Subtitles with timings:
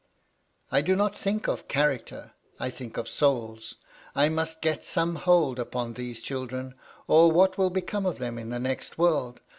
[0.77, 3.75] "I do not think of character: I think of souls.
[4.15, 6.73] I must get some hold upon these children,
[7.07, 9.41] or what will become of them in the next world